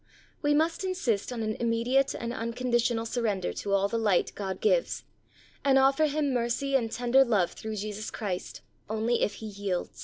We 0.41 0.55
must 0.55 0.83
insist 0.83 1.31
on 1.31 1.43
an 1.43 1.55
immediate 1.59 2.15
and 2.15 2.33
uncondi 2.33 2.77
tional 2.77 3.05
surrender 3.05 3.53
to 3.53 3.73
all 3.73 3.87
the 3.87 3.99
light 3.99 4.31
God 4.33 4.59
gives, 4.59 5.03
and 5.63 5.77
offer 5.77 6.07
him 6.07 6.33
mercy 6.33 6.73
and 6.75 6.91
tender 6.91 7.23
love 7.23 7.51
through 7.51 7.75
Jesus 7.75 8.09
Christ 8.09 8.61
only 8.89 9.21
if 9.21 9.35
he 9.35 9.45
yields. 9.45 9.99